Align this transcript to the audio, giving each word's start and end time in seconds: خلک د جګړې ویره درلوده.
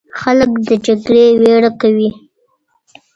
خلک 0.19 0.51
د 0.67 0.69
جګړې 0.85 1.25
ویره 1.41 1.71
درلوده. 1.79 2.09